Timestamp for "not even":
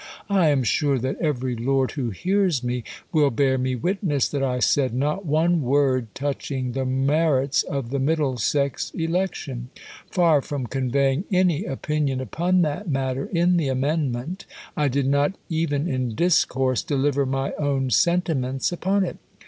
15.07-15.87